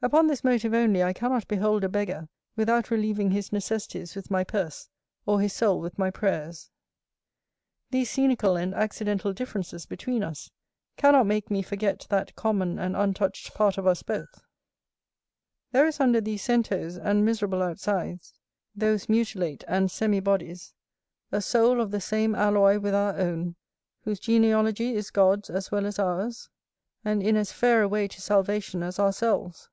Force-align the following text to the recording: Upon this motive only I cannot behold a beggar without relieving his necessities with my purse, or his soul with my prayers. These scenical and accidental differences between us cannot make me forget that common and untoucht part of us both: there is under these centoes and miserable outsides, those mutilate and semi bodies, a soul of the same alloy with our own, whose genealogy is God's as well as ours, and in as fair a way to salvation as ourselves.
Upon 0.00 0.28
this 0.28 0.44
motive 0.44 0.74
only 0.74 1.02
I 1.02 1.12
cannot 1.12 1.48
behold 1.48 1.82
a 1.82 1.88
beggar 1.88 2.28
without 2.54 2.88
relieving 2.88 3.32
his 3.32 3.50
necessities 3.50 4.14
with 4.14 4.30
my 4.30 4.44
purse, 4.44 4.88
or 5.26 5.40
his 5.40 5.52
soul 5.52 5.80
with 5.80 5.98
my 5.98 6.08
prayers. 6.08 6.70
These 7.90 8.08
scenical 8.08 8.54
and 8.56 8.72
accidental 8.74 9.32
differences 9.32 9.86
between 9.86 10.22
us 10.22 10.52
cannot 10.96 11.26
make 11.26 11.50
me 11.50 11.62
forget 11.62 12.06
that 12.10 12.36
common 12.36 12.78
and 12.78 12.94
untoucht 12.94 13.52
part 13.54 13.76
of 13.76 13.88
us 13.88 14.04
both: 14.04 14.40
there 15.72 15.84
is 15.88 15.98
under 15.98 16.20
these 16.20 16.44
centoes 16.44 16.96
and 16.96 17.24
miserable 17.24 17.60
outsides, 17.60 18.34
those 18.76 19.08
mutilate 19.08 19.64
and 19.66 19.90
semi 19.90 20.20
bodies, 20.20 20.74
a 21.32 21.40
soul 21.42 21.80
of 21.80 21.90
the 21.90 22.00
same 22.00 22.36
alloy 22.36 22.78
with 22.78 22.94
our 22.94 23.18
own, 23.18 23.56
whose 24.02 24.20
genealogy 24.20 24.94
is 24.94 25.10
God's 25.10 25.50
as 25.50 25.72
well 25.72 25.84
as 25.86 25.98
ours, 25.98 26.48
and 27.04 27.20
in 27.20 27.34
as 27.34 27.50
fair 27.50 27.82
a 27.82 27.88
way 27.88 28.06
to 28.06 28.20
salvation 28.22 28.84
as 28.84 29.00
ourselves. 29.00 29.68